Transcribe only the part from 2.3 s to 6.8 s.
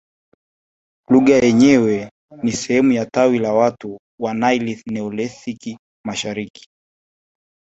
ni sehemu ya tawi la watu wa Naili Neolithic mashariki